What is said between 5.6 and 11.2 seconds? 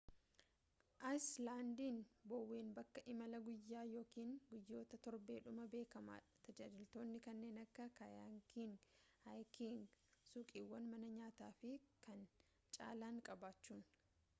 beekamaa dha tajaajiloota kanneen akka kayaking haayiking suuqiiwwaani mana